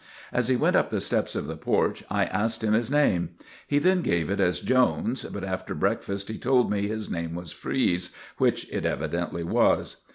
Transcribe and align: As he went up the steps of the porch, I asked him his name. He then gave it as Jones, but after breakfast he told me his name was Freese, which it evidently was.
As 0.33 0.47
he 0.47 0.55
went 0.55 0.75
up 0.75 0.89
the 0.89 0.99
steps 0.99 1.35
of 1.35 1.45
the 1.45 1.55
porch, 1.55 2.03
I 2.09 2.25
asked 2.25 2.63
him 2.63 2.73
his 2.73 2.89
name. 2.89 3.35
He 3.67 3.77
then 3.77 4.01
gave 4.01 4.31
it 4.31 4.39
as 4.39 4.59
Jones, 4.59 5.25
but 5.25 5.43
after 5.43 5.75
breakfast 5.75 6.27
he 6.27 6.39
told 6.39 6.71
me 6.71 6.87
his 6.87 7.11
name 7.11 7.35
was 7.35 7.51
Freese, 7.51 8.11
which 8.37 8.67
it 8.71 8.83
evidently 8.83 9.43
was. 9.43 9.97